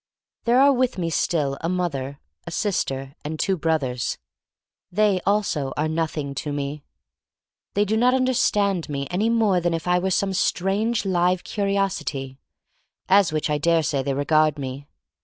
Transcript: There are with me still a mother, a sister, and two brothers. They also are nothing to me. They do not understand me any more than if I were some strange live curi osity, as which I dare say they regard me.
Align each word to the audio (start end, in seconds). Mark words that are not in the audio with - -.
There 0.45 0.59
are 0.59 0.73
with 0.73 0.97
me 0.97 1.11
still 1.11 1.59
a 1.61 1.69
mother, 1.69 2.19
a 2.47 2.49
sister, 2.49 3.13
and 3.23 3.39
two 3.39 3.55
brothers. 3.55 4.17
They 4.91 5.21
also 5.27 5.73
are 5.77 5.87
nothing 5.87 6.33
to 6.41 6.51
me. 6.51 6.83
They 7.75 7.85
do 7.85 7.95
not 7.95 8.15
understand 8.15 8.89
me 8.89 9.07
any 9.11 9.29
more 9.29 9.59
than 9.59 9.75
if 9.75 9.87
I 9.87 9.99
were 9.99 10.09
some 10.09 10.33
strange 10.33 11.05
live 11.05 11.43
curi 11.43 11.75
osity, 11.75 12.37
as 13.09 13.31
which 13.31 13.47
I 13.47 13.59
dare 13.59 13.83
say 13.83 14.01
they 14.01 14.15
regard 14.15 14.57
me. 14.57 14.87